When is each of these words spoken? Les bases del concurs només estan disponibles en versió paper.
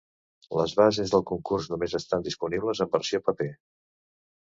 Les 0.59 0.73
bases 0.79 1.13
del 1.17 1.27
concurs 1.33 1.69
només 1.75 1.97
estan 2.01 2.27
disponibles 2.31 2.85
en 2.87 2.93
versió 2.99 3.25
paper. 3.31 3.53